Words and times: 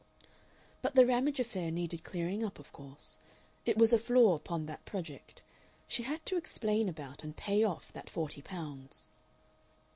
But 0.81 0.95
the 0.95 1.05
Ramage 1.05 1.39
affair 1.39 1.69
needed 1.69 2.03
clearing 2.03 2.43
up, 2.43 2.57
of 2.57 2.71
course; 2.73 3.19
it 3.67 3.77
was 3.77 3.93
a 3.93 3.99
flaw 3.99 4.33
upon 4.33 4.65
that 4.65 4.83
project. 4.83 5.43
She 5.87 6.01
had 6.01 6.25
to 6.25 6.37
explain 6.37 6.89
about 6.89 7.23
and 7.23 7.37
pay 7.37 7.63
off 7.63 7.93
that 7.93 8.09
forty 8.09 8.41
pounds.... 8.41 9.11